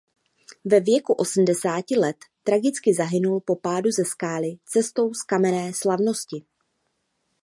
[0.65, 6.45] Ve věku osmdesáti let tragicky zahynul po pádu ze skály cestou z kmenové slavnosti.